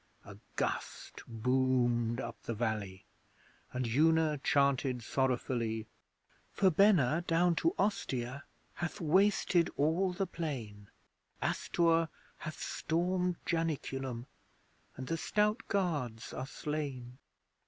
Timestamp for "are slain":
16.33-17.19